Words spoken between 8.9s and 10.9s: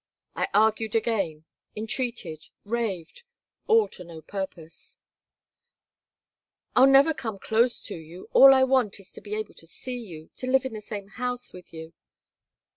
is to be able to see you, to live in the